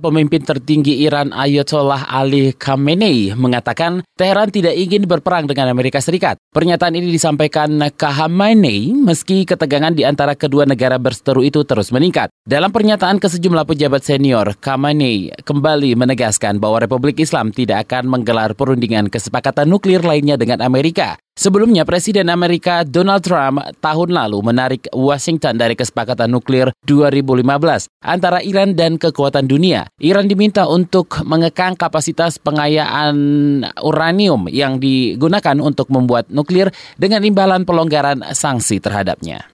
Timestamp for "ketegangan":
9.44-9.92